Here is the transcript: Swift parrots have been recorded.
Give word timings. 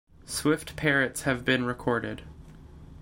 Swift 0.25 0.75
parrots 0.75 1.21
have 1.21 1.45
been 1.45 1.63
recorded. 1.63 2.23